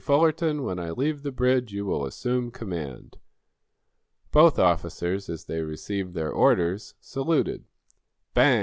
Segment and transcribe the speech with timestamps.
[0.03, 3.17] Fullerton, when I leave the bridge, you will assume command."
[4.31, 7.65] Both officers, as they received their orders, saluted.
[8.33, 8.59] Bang!